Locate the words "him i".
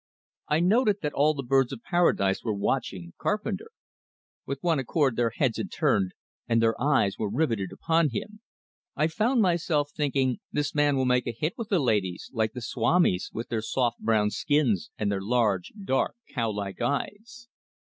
8.09-9.05